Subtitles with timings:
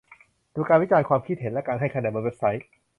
[0.55, 2.65] ดูการวิจารณ์ ความคิดเห็น และการให้คะแนนบนเว็บไซต์